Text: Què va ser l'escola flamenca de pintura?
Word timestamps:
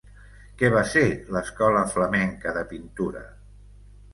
Què 0.61 0.69
va 0.75 0.81
ser 0.93 1.03
l'escola 1.35 1.83
flamenca 1.91 2.55
de 2.57 2.65
pintura? 2.73 3.25